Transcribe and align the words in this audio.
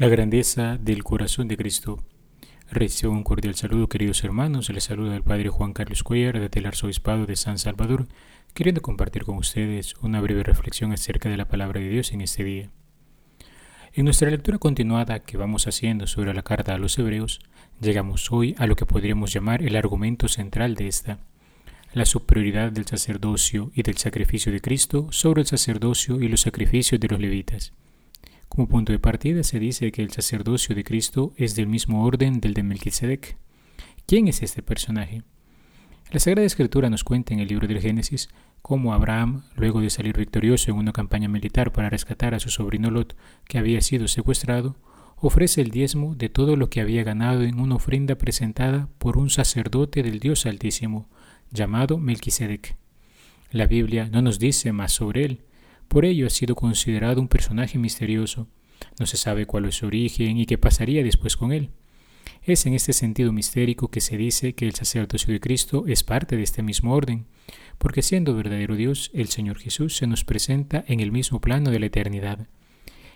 La 0.00 0.08
grandeza 0.08 0.78
del 0.78 1.04
corazón 1.04 1.46
de 1.46 1.58
Cristo. 1.58 2.02
Recibo 2.70 3.12
un 3.12 3.22
cordial 3.22 3.54
saludo, 3.54 3.86
queridos 3.86 4.24
hermanos. 4.24 4.70
Les 4.70 4.84
saluda 4.84 5.14
el 5.14 5.22
Padre 5.22 5.50
Juan 5.50 5.74
Carlos 5.74 6.02
Cuellar 6.02 6.40
desde 6.40 6.58
el 6.58 6.64
Arzobispado 6.64 7.26
de 7.26 7.36
San 7.36 7.58
Salvador, 7.58 8.08
queriendo 8.54 8.80
compartir 8.80 9.24
con 9.24 9.36
ustedes 9.36 9.94
una 10.00 10.22
breve 10.22 10.42
reflexión 10.42 10.92
acerca 10.92 11.28
de 11.28 11.36
la 11.36 11.48
palabra 11.48 11.80
de 11.80 11.90
Dios 11.90 12.12
en 12.12 12.22
este 12.22 12.44
día. 12.44 12.70
En 13.92 14.04
nuestra 14.04 14.30
lectura 14.30 14.58
continuada 14.58 15.18
que 15.18 15.36
vamos 15.36 15.66
haciendo 15.66 16.06
sobre 16.06 16.32
la 16.32 16.42
carta 16.42 16.74
a 16.74 16.78
los 16.78 16.96
Hebreos, 16.96 17.40
llegamos 17.80 18.30
hoy 18.30 18.54
a 18.56 18.68
lo 18.68 18.76
que 18.76 18.86
podríamos 18.86 19.32
llamar 19.32 19.64
el 19.64 19.74
argumento 19.74 20.28
central 20.28 20.76
de 20.76 20.86
esta, 20.86 21.18
la 21.92 22.04
superioridad 22.04 22.70
del 22.70 22.86
sacerdocio 22.86 23.72
y 23.74 23.82
del 23.82 23.96
sacrificio 23.96 24.52
de 24.52 24.60
Cristo 24.60 25.08
sobre 25.10 25.40
el 25.40 25.48
sacerdocio 25.48 26.20
y 26.20 26.28
los 26.28 26.42
sacrificios 26.42 27.00
de 27.00 27.08
los 27.08 27.18
levitas. 27.18 27.72
Como 28.48 28.68
punto 28.68 28.92
de 28.92 29.00
partida 29.00 29.42
se 29.42 29.58
dice 29.58 29.90
que 29.90 30.02
el 30.02 30.12
sacerdocio 30.12 30.76
de 30.76 30.84
Cristo 30.84 31.32
es 31.36 31.56
del 31.56 31.66
mismo 31.66 32.04
orden 32.04 32.38
del 32.40 32.54
de 32.54 32.62
Melquisedec. 32.62 33.36
¿Quién 34.06 34.28
es 34.28 34.40
este 34.44 34.62
personaje? 34.62 35.24
La 36.12 36.20
Sagrada 36.20 36.46
Escritura 36.46 36.90
nos 36.90 37.02
cuenta 37.02 37.34
en 37.34 37.40
el 37.40 37.48
libro 37.48 37.66
del 37.66 37.80
Génesis 37.80 38.28
cómo 38.62 38.94
Abraham, 38.94 39.42
luego 39.56 39.80
de 39.80 39.90
salir 39.90 40.16
victorioso 40.16 40.70
en 40.70 40.76
una 40.76 40.92
campaña 40.92 41.28
militar 41.28 41.72
para 41.72 41.90
rescatar 41.90 42.34
a 42.34 42.40
su 42.40 42.50
sobrino 42.50 42.90
Lot, 42.90 43.16
que 43.46 43.58
había 43.58 43.80
sido 43.80 44.08
secuestrado, 44.08 44.76
ofrece 45.16 45.60
el 45.60 45.70
diezmo 45.70 46.14
de 46.14 46.28
todo 46.28 46.56
lo 46.56 46.70
que 46.70 46.80
había 46.80 47.04
ganado 47.04 47.42
en 47.42 47.60
una 47.60 47.76
ofrenda 47.76 48.16
presentada 48.16 48.88
por 48.98 49.18
un 49.18 49.30
sacerdote 49.30 50.02
del 50.02 50.18
Dios 50.18 50.46
Altísimo, 50.46 51.08
llamado 51.50 51.98
Melquisedec. 51.98 52.76
La 53.50 53.66
Biblia 53.66 54.08
no 54.10 54.22
nos 54.22 54.38
dice 54.38 54.72
más 54.72 54.92
sobre 54.92 55.24
él, 55.24 55.40
por 55.88 56.04
ello 56.04 56.26
ha 56.26 56.30
sido 56.30 56.54
considerado 56.54 57.20
un 57.20 57.28
personaje 57.28 57.76
misterioso. 57.76 58.46
No 58.98 59.06
se 59.06 59.16
sabe 59.16 59.44
cuál 59.46 59.64
es 59.64 59.74
su 59.74 59.86
origen 59.86 60.38
y 60.38 60.46
qué 60.46 60.56
pasaría 60.56 61.02
después 61.02 61.36
con 61.36 61.52
él. 61.52 61.70
Es 62.42 62.64
en 62.64 62.74
este 62.74 62.92
sentido 62.92 63.32
mistérico 63.32 63.88
que 63.88 64.00
se 64.00 64.16
dice 64.16 64.54
que 64.54 64.66
el 64.66 64.74
sacerdocio 64.74 65.32
de 65.32 65.40
Cristo 65.40 65.84
es 65.88 66.04
parte 66.04 66.36
de 66.36 66.44
este 66.44 66.62
mismo 66.62 66.94
orden, 66.94 67.26
porque 67.80 68.02
siendo 68.02 68.36
verdadero 68.36 68.76
Dios, 68.76 69.10
el 69.14 69.28
Señor 69.28 69.58
Jesús 69.58 69.96
se 69.96 70.06
nos 70.06 70.22
presenta 70.22 70.84
en 70.86 71.00
el 71.00 71.10
mismo 71.10 71.40
plano 71.40 71.70
de 71.70 71.80
la 71.80 71.86
eternidad. 71.86 72.46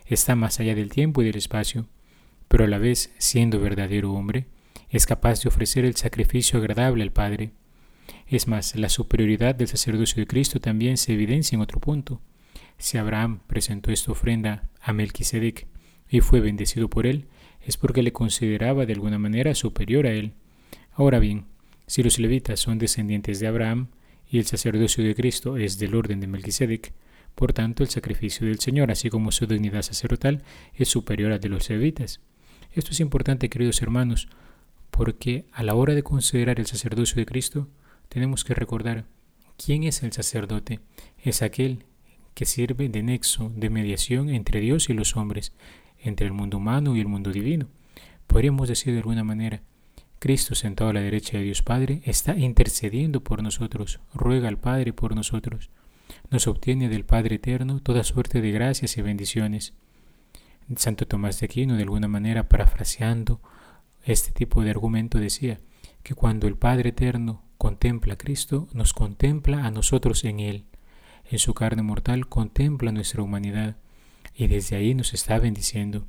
Está 0.06 0.36
más 0.36 0.58
allá 0.58 0.74
del 0.74 0.88
tiempo 0.88 1.20
y 1.20 1.26
del 1.26 1.36
espacio, 1.36 1.86
pero 2.48 2.64
a 2.64 2.66
la 2.66 2.78
vez, 2.78 3.12
siendo 3.18 3.60
verdadero 3.60 4.14
hombre, 4.14 4.46
es 4.88 5.04
capaz 5.04 5.42
de 5.42 5.50
ofrecer 5.50 5.84
el 5.84 5.96
sacrificio 5.96 6.58
agradable 6.58 7.02
al 7.02 7.12
Padre. 7.12 7.52
Es 8.26 8.48
más, 8.48 8.74
la 8.74 8.88
superioridad 8.88 9.54
del 9.54 9.68
sacerdocio 9.68 10.22
de 10.22 10.26
Cristo 10.26 10.60
también 10.60 10.96
se 10.96 11.12
evidencia 11.12 11.56
en 11.56 11.60
otro 11.60 11.78
punto. 11.78 12.22
Si 12.78 12.96
Abraham 12.96 13.40
presentó 13.46 13.90
esta 13.90 14.12
ofrenda 14.12 14.70
a 14.80 14.94
Melquisedec 14.94 15.66
y 16.08 16.22
fue 16.22 16.40
bendecido 16.40 16.88
por 16.88 17.06
él, 17.06 17.26
es 17.60 17.76
porque 17.76 18.02
le 18.02 18.14
consideraba 18.14 18.86
de 18.86 18.94
alguna 18.94 19.18
manera 19.18 19.54
superior 19.54 20.06
a 20.06 20.12
él. 20.12 20.32
Ahora 20.94 21.18
bien, 21.18 21.44
si 21.86 22.02
los 22.02 22.18
levitas 22.18 22.60
son 22.60 22.78
descendientes 22.78 23.40
de 23.40 23.46
Abraham 23.46 23.88
y 24.30 24.38
el 24.38 24.46
sacerdocio 24.46 25.04
de 25.04 25.14
Cristo 25.14 25.56
es 25.56 25.78
del 25.78 25.94
orden 25.94 26.20
de 26.20 26.26
Melquisedec, 26.26 26.92
por 27.34 27.52
tanto 27.52 27.82
el 27.82 27.88
sacrificio 27.88 28.46
del 28.46 28.60
Señor, 28.60 28.90
así 28.90 29.10
como 29.10 29.32
su 29.32 29.46
dignidad 29.46 29.82
sacerdotal, 29.82 30.42
es 30.74 30.88
superior 30.88 31.32
al 31.32 31.40
de 31.40 31.48
los 31.48 31.68
levitas. 31.68 32.20
Esto 32.72 32.92
es 32.92 33.00
importante, 33.00 33.48
queridos 33.48 33.82
hermanos, 33.82 34.28
porque 34.90 35.46
a 35.52 35.62
la 35.62 35.74
hora 35.74 35.94
de 35.94 36.02
considerar 36.02 36.60
el 36.60 36.66
sacerdocio 36.66 37.16
de 37.16 37.26
Cristo, 37.26 37.68
tenemos 38.08 38.44
que 38.44 38.54
recordar 38.54 39.06
quién 39.56 39.84
es 39.84 40.02
el 40.02 40.12
sacerdote. 40.12 40.80
Es 41.18 41.42
aquel 41.42 41.84
que 42.34 42.46
sirve 42.46 42.88
de 42.88 43.02
nexo, 43.02 43.52
de 43.54 43.70
mediación 43.70 44.28
entre 44.28 44.60
Dios 44.60 44.88
y 44.88 44.92
los 44.92 45.16
hombres, 45.16 45.52
entre 45.98 46.26
el 46.26 46.32
mundo 46.32 46.58
humano 46.58 46.96
y 46.96 47.00
el 47.00 47.08
mundo 47.08 47.32
divino. 47.32 47.68
Podríamos 48.26 48.68
decir 48.68 48.92
de 48.92 49.00
alguna 49.00 49.24
manera, 49.24 49.62
Cristo 50.24 50.54
sentado 50.54 50.88
a 50.88 50.94
la 50.94 51.02
derecha 51.02 51.36
de 51.36 51.44
Dios 51.44 51.62
Padre 51.62 52.00
está 52.04 52.34
intercediendo 52.36 53.22
por 53.22 53.42
nosotros, 53.42 54.00
ruega 54.14 54.48
al 54.48 54.58
Padre 54.58 54.94
por 54.94 55.14
nosotros, 55.14 55.68
nos 56.30 56.46
obtiene 56.46 56.88
del 56.88 57.04
Padre 57.04 57.36
Eterno 57.36 57.80
toda 57.80 58.04
suerte 58.04 58.40
de 58.40 58.50
gracias 58.50 58.96
y 58.96 59.02
bendiciones. 59.02 59.74
Santo 60.76 61.06
Tomás 61.06 61.40
de 61.40 61.44
Aquino, 61.44 61.76
de 61.76 61.82
alguna 61.82 62.08
manera 62.08 62.48
parafraseando 62.48 63.42
este 64.02 64.32
tipo 64.32 64.62
de 64.62 64.70
argumento, 64.70 65.18
decía 65.18 65.60
que 66.02 66.14
cuando 66.14 66.46
el 66.48 66.56
Padre 66.56 66.88
Eterno 66.88 67.44
contempla 67.58 68.14
a 68.14 68.18
Cristo, 68.18 68.66
nos 68.72 68.94
contempla 68.94 69.66
a 69.66 69.70
nosotros 69.70 70.24
en 70.24 70.40
Él 70.40 70.64
en 71.30 71.38
su 71.38 71.54
carne 71.54 71.82
mortal 71.82 72.28
contempla 72.28 72.92
nuestra 72.92 73.22
humanidad 73.22 73.76
y 74.34 74.46
desde 74.46 74.76
ahí 74.76 74.94
nos 74.94 75.14
está 75.14 75.38
bendiciendo. 75.38 76.06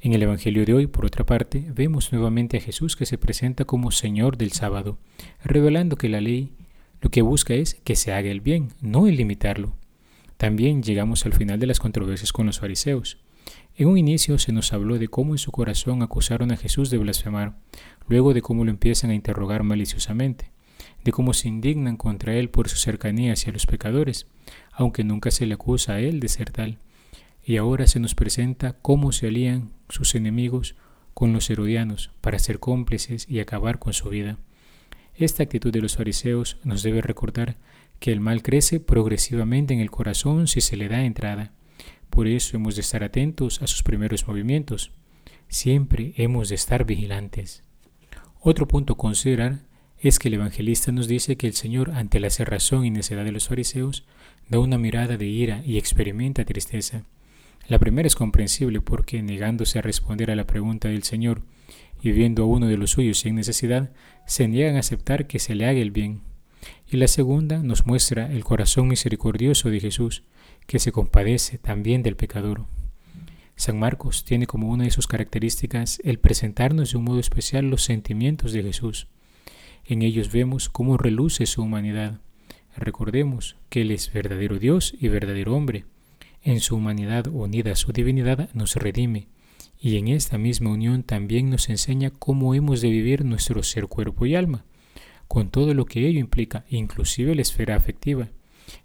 En 0.00 0.12
el 0.12 0.22
Evangelio 0.22 0.64
de 0.64 0.74
hoy, 0.74 0.86
por 0.86 1.04
otra 1.04 1.26
parte, 1.26 1.66
vemos 1.74 2.12
nuevamente 2.12 2.56
a 2.56 2.60
Jesús 2.60 2.94
que 2.94 3.06
se 3.06 3.18
presenta 3.18 3.64
como 3.64 3.90
Señor 3.90 4.36
del 4.36 4.52
sábado, 4.52 4.98
revelando 5.42 5.96
que 5.96 6.08
la 6.08 6.20
ley 6.20 6.52
lo 7.00 7.10
que 7.10 7.22
busca 7.22 7.54
es 7.54 7.74
que 7.84 7.96
se 7.96 8.12
haga 8.12 8.30
el 8.30 8.40
bien, 8.40 8.68
no 8.80 9.06
el 9.06 9.16
limitarlo. 9.16 9.74
También 10.36 10.82
llegamos 10.82 11.26
al 11.26 11.32
final 11.32 11.58
de 11.58 11.66
las 11.66 11.80
controversias 11.80 12.32
con 12.32 12.46
los 12.46 12.60
fariseos. 12.60 13.18
En 13.76 13.88
un 13.88 13.98
inicio 13.98 14.38
se 14.38 14.52
nos 14.52 14.72
habló 14.72 14.98
de 14.98 15.08
cómo 15.08 15.34
en 15.34 15.38
su 15.38 15.50
corazón 15.50 16.02
acusaron 16.02 16.52
a 16.52 16.56
Jesús 16.56 16.90
de 16.90 16.98
blasfemar, 16.98 17.56
luego 18.06 18.34
de 18.34 18.42
cómo 18.42 18.64
lo 18.64 18.70
empiezan 18.70 19.10
a 19.10 19.14
interrogar 19.14 19.62
maliciosamente 19.62 20.52
de 21.04 21.12
cómo 21.12 21.32
se 21.32 21.48
indignan 21.48 21.96
contra 21.96 22.34
él 22.34 22.50
por 22.50 22.68
su 22.68 22.76
cercanía 22.76 23.32
hacia 23.32 23.52
los 23.52 23.66
pecadores, 23.66 24.26
aunque 24.72 25.04
nunca 25.04 25.30
se 25.30 25.46
le 25.46 25.54
acusa 25.54 25.94
a 25.94 26.00
él 26.00 26.20
de 26.20 26.28
ser 26.28 26.50
tal. 26.50 26.78
Y 27.48 27.56
ahora 27.56 27.86
se 27.86 27.98
nos 27.98 28.14
presenta 28.14 28.76
cómo 28.82 29.10
se 29.10 29.28
alían 29.28 29.72
sus 29.88 30.14
enemigos 30.14 30.74
con 31.14 31.32
los 31.32 31.48
herodianos 31.48 32.10
para 32.20 32.38
ser 32.38 32.58
cómplices 32.58 33.24
y 33.26 33.40
acabar 33.40 33.78
con 33.78 33.94
su 33.94 34.10
vida. 34.10 34.36
Esta 35.14 35.44
actitud 35.44 35.72
de 35.72 35.80
los 35.80 35.96
fariseos 35.96 36.58
nos 36.62 36.82
debe 36.82 37.00
recordar 37.00 37.56
que 38.00 38.12
el 38.12 38.20
mal 38.20 38.42
crece 38.42 38.80
progresivamente 38.80 39.72
en 39.72 39.80
el 39.80 39.90
corazón 39.90 40.46
si 40.46 40.60
se 40.60 40.76
le 40.76 40.88
da 40.88 41.02
entrada. 41.04 41.54
Por 42.10 42.26
eso 42.26 42.58
hemos 42.58 42.74
de 42.74 42.82
estar 42.82 43.02
atentos 43.02 43.62
a 43.62 43.66
sus 43.66 43.82
primeros 43.82 44.28
movimientos. 44.28 44.92
Siempre 45.48 46.12
hemos 46.18 46.50
de 46.50 46.56
estar 46.56 46.84
vigilantes. 46.84 47.62
Otro 48.42 48.68
punto 48.68 48.92
a 48.92 48.98
considerar 48.98 49.60
es 50.00 50.18
que 50.18 50.28
el 50.28 50.34
evangelista 50.34 50.92
nos 50.92 51.08
dice 51.08 51.38
que 51.38 51.46
el 51.46 51.54
Señor, 51.54 51.92
ante 51.92 52.20
la 52.20 52.28
cerrazón 52.28 52.84
y 52.84 52.90
necedad 52.90 53.24
de 53.24 53.32
los 53.32 53.48
fariseos, 53.48 54.04
da 54.50 54.58
una 54.58 54.76
mirada 54.76 55.16
de 55.16 55.26
ira 55.26 55.62
y 55.64 55.78
experimenta 55.78 56.44
tristeza. 56.44 57.06
La 57.68 57.78
primera 57.78 58.06
es 58.06 58.16
comprensible 58.16 58.80
porque, 58.80 59.22
negándose 59.22 59.78
a 59.78 59.82
responder 59.82 60.30
a 60.30 60.36
la 60.36 60.46
pregunta 60.46 60.88
del 60.88 61.02
Señor 61.02 61.42
y 62.02 62.12
viendo 62.12 62.44
a 62.44 62.46
uno 62.46 62.66
de 62.66 62.78
los 62.78 62.92
suyos 62.92 63.18
sin 63.18 63.34
necesidad, 63.34 63.92
se 64.26 64.48
niegan 64.48 64.76
a 64.76 64.80
aceptar 64.80 65.26
que 65.26 65.38
se 65.38 65.54
le 65.54 65.66
haga 65.66 65.78
el 65.78 65.90
bien. 65.90 66.22
Y 66.90 66.96
la 66.96 67.08
segunda 67.08 67.58
nos 67.58 67.86
muestra 67.86 68.32
el 68.32 68.42
corazón 68.42 68.88
misericordioso 68.88 69.68
de 69.68 69.80
Jesús, 69.80 70.22
que 70.66 70.78
se 70.78 70.92
compadece 70.92 71.58
también 71.58 72.02
del 72.02 72.16
pecador. 72.16 72.64
San 73.54 73.78
Marcos 73.78 74.24
tiene 74.24 74.46
como 74.46 74.70
una 74.70 74.84
de 74.84 74.90
sus 74.90 75.06
características 75.06 76.00
el 76.04 76.18
presentarnos 76.18 76.92
de 76.92 76.98
un 76.98 77.04
modo 77.04 77.20
especial 77.20 77.68
los 77.68 77.82
sentimientos 77.82 78.52
de 78.52 78.62
Jesús. 78.62 79.08
En 79.84 80.00
ellos 80.00 80.32
vemos 80.32 80.70
cómo 80.70 80.96
reluce 80.96 81.44
su 81.44 81.62
humanidad. 81.62 82.20
Recordemos 82.76 83.56
que 83.68 83.82
Él 83.82 83.90
es 83.90 84.10
verdadero 84.10 84.58
Dios 84.58 84.94
y 84.98 85.08
verdadero 85.08 85.54
hombre. 85.54 85.84
En 86.42 86.60
su 86.60 86.76
humanidad 86.76 87.26
unida 87.26 87.72
a 87.72 87.76
su 87.76 87.92
divinidad 87.92 88.48
nos 88.54 88.76
redime, 88.76 89.28
y 89.80 89.96
en 89.96 90.08
esta 90.08 90.38
misma 90.38 90.70
unión 90.70 91.02
también 91.02 91.50
nos 91.50 91.68
enseña 91.68 92.10
cómo 92.10 92.54
hemos 92.54 92.80
de 92.80 92.90
vivir 92.90 93.24
nuestro 93.24 93.62
ser, 93.62 93.86
cuerpo 93.86 94.26
y 94.26 94.34
alma, 94.34 94.64
con 95.26 95.50
todo 95.50 95.74
lo 95.74 95.84
que 95.84 96.06
ello 96.06 96.20
implica, 96.20 96.64
inclusive 96.68 97.34
la 97.34 97.42
esfera 97.42 97.76
afectiva, 97.76 98.28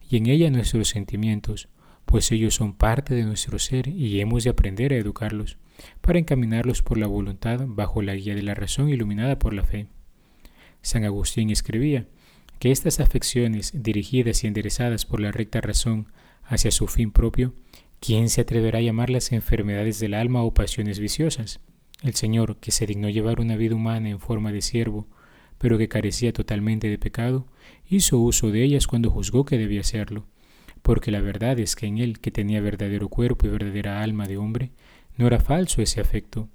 y 0.10 0.18
en 0.18 0.28
ella 0.28 0.50
nuestros 0.50 0.90
sentimientos, 0.90 1.70
pues 2.06 2.32
ellos 2.32 2.56
son 2.56 2.74
parte 2.74 3.16
de 3.16 3.24
nuestro 3.24 3.60
ser 3.60 3.88
y 3.88 4.20
hemos 4.20 4.44
de 4.44 4.50
aprender 4.50 4.94
a 4.94 4.98
educarlos, 4.98 5.58
para 6.02 6.20
encaminarlos 6.20 6.82
por 6.82 6.98
la 6.98 7.08
voluntad 7.08 7.62
bajo 7.66 8.02
la 8.02 8.16
guía 8.16 8.36
de 8.36 8.44
la 8.44 8.54
razón 8.54 8.90
iluminada 8.90 9.40
por 9.40 9.54
la 9.54 9.64
fe. 9.64 9.88
San 10.82 11.06
Agustín 11.06 11.50
escribía 11.50 12.06
que 12.60 12.72
estas 12.72 13.00
afecciones 13.00 13.72
dirigidas 13.74 14.44
y 14.44 14.48
enderezadas 14.48 15.06
por 15.06 15.20
la 15.20 15.32
recta 15.32 15.62
razón 15.62 16.08
hacia 16.45 16.72
su 16.72 16.88
fin 16.88 17.12
propio, 17.12 17.54
¿quién 18.00 18.30
se 18.30 18.42
atreverá 18.42 18.80
a 18.80 18.81
llamarlas 18.81 19.31
enfermedades 19.31 20.00
del 20.00 20.13
alma 20.13 20.44
o 20.44 20.54
pasiones 20.54 21.00
viciosas? 21.00 21.60
El 22.01 22.16
Señor, 22.16 22.57
que 22.57 22.72
se 22.72 22.86
dignó 22.86 23.10
llevar 23.10 23.40
una 23.40 23.56
vida 23.56 23.75
humana 23.75 24.10
en 24.10 24.19
forma 24.19 24.51
de 24.51 24.62
siervo, 24.62 25.07
pero 25.57 25.78
que 25.78 25.88
carecía 25.88 26.34
totalmente 26.34 26.90
de 26.90 26.98
pecado, 26.98 27.48
hizo 27.90 28.19
uso 28.19 28.51
de 28.51 28.63
ellas 28.63 28.88
cuando 28.88 29.10
juzgó 29.10 29.45
que 29.45 29.57
debía 29.57 29.81
hacerlo, 29.81 30.25
porque 30.81 31.12
la 31.12 31.22
verdad 31.22 31.57
es 31.60 31.78
que 31.78 31.86
en 31.86 31.98
él, 31.98 32.19
que 32.19 32.31
tenía 32.31 32.60
verdadero 32.60 33.07
cuerpo 33.07 33.48
y 33.48 33.50
verdadera 33.50 34.01
alma 34.01 34.28
de 34.28 34.38
hombre, 34.38 34.72
No 35.16 35.28
era 35.28 35.39
falso 35.39 35.81
ese 35.81 36.01
afecto. 36.01 36.50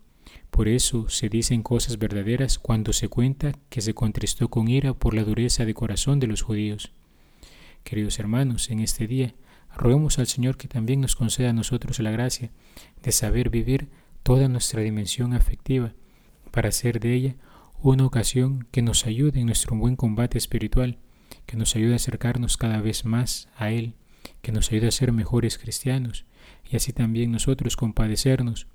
Por 0.50 0.68
eso 0.68 1.08
se 1.08 1.28
dicen 1.28 1.62
cosas 1.62 1.98
verdaderas 1.98 2.58
cuando 2.58 2.92
se 2.92 3.08
cuenta 3.08 3.52
que 3.68 3.80
se 3.80 3.94
contristó 3.94 4.48
con 4.48 4.68
ira 4.68 4.94
por 4.94 5.14
la 5.14 5.22
dureza 5.22 5.64
de 5.64 5.74
corazón 5.74 6.18
de 6.18 6.26
los 6.26 6.42
judíos. 6.42 6.92
Queridos 7.84 8.18
hermanos, 8.18 8.70
en 8.70 8.80
este 8.80 9.06
día, 9.06 9.34
roguemos 9.78 10.18
al 10.18 10.26
Señor 10.26 10.56
que 10.56 10.68
también 10.68 11.00
nos 11.00 11.16
conceda 11.16 11.50
a 11.50 11.54
nosotros 11.54 12.00
la 12.00 12.10
gracia 12.10 12.50
de 13.02 13.12
saber 13.12 13.48
vivir 13.48 13.88
toda 14.22 14.48
nuestra 14.48 14.82
dimensión 14.82 15.32
afectiva, 15.32 15.94
para 16.50 16.68
hacer 16.68 17.00
de 17.00 17.14
ella 17.14 17.36
una 17.80 18.04
ocasión 18.04 18.66
que 18.72 18.82
nos 18.82 19.06
ayude 19.06 19.40
en 19.40 19.46
nuestro 19.46 19.76
buen 19.76 19.94
combate 19.94 20.36
espiritual, 20.36 20.98
que 21.46 21.56
nos 21.56 21.76
ayude 21.76 21.92
a 21.92 21.96
acercarnos 21.96 22.56
cada 22.56 22.80
vez 22.80 23.04
más 23.04 23.48
a 23.56 23.70
Él, 23.70 23.94
que 24.42 24.52
nos 24.52 24.70
ayude 24.72 24.88
a 24.88 24.92
ser 24.92 25.12
mejores 25.12 25.58
cristianos, 25.58 26.26
y 26.68 26.76
así 26.76 26.92
también 26.92 27.30
nosotros 27.30 27.76
compadecernos 27.76 28.66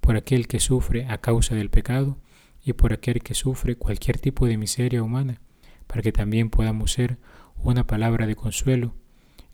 por 0.00 0.16
aquel 0.16 0.46
que 0.46 0.60
sufre 0.60 1.06
a 1.06 1.18
causa 1.18 1.56
del 1.56 1.70
pecado 1.70 2.18
y 2.64 2.74
por 2.74 2.92
aquel 2.92 3.22
que 3.22 3.34
sufre 3.34 3.76
cualquier 3.76 4.18
tipo 4.18 4.46
de 4.46 4.56
miseria 4.56 5.02
humana, 5.02 5.40
para 5.88 6.02
que 6.02 6.12
también 6.12 6.50
podamos 6.50 6.92
ser 6.92 7.18
una 7.56 7.86
palabra 7.86 8.26
de 8.26 8.36
consuelo 8.36 8.94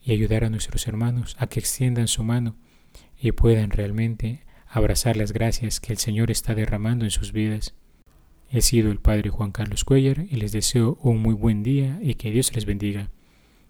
y 0.02 0.12
ayudar 0.12 0.44
a 0.44 0.50
nuestros 0.50 0.86
hermanos 0.86 1.36
a 1.38 1.46
que 1.46 1.60
extiendan 1.60 2.08
su 2.08 2.22
mano 2.22 2.56
y 3.20 3.32
puedan 3.32 3.70
realmente 3.70 4.44
abrazar 4.68 5.16
las 5.16 5.32
gracias 5.32 5.80
que 5.80 5.92
el 5.92 5.98
Señor 5.98 6.30
está 6.30 6.54
derramando 6.54 7.04
en 7.04 7.10
sus 7.10 7.32
vidas. 7.32 7.74
He 8.50 8.62
sido 8.62 8.90
el 8.90 8.98
Padre 8.98 9.30
Juan 9.30 9.52
Carlos 9.52 9.84
Cuellar 9.84 10.24
y 10.30 10.36
les 10.36 10.52
deseo 10.52 10.98
un 11.02 11.20
muy 11.20 11.34
buen 11.34 11.62
día 11.62 11.98
y 12.02 12.14
que 12.14 12.30
Dios 12.30 12.54
les 12.54 12.64
bendiga. 12.64 13.10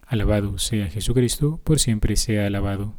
Alabado 0.06 0.58
sea 0.58 0.88
Jesucristo, 0.88 1.60
por 1.64 1.78
siempre 1.80 2.16
sea 2.16 2.46
alabado. 2.46 2.94